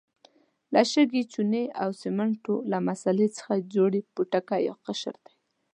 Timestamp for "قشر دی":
4.85-5.33